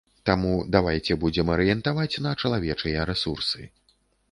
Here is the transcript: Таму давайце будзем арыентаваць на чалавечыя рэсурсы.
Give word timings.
Таму 0.27 0.53
давайце 0.75 1.17
будзем 1.25 1.51
арыентаваць 1.57 2.21
на 2.29 2.33
чалавечыя 2.43 3.07
рэсурсы. 3.13 3.71